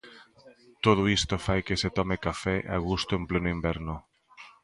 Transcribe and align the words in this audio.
Todo 0.85 1.01
isto 1.17 1.35
fai 1.45 1.59
que 1.67 1.79
se 1.81 1.89
tome 1.97 2.17
café 2.27 2.57
a 2.75 2.77
gusto 2.89 3.11
en 3.19 3.23
pleno 3.29 3.49
inverno. 3.57 3.95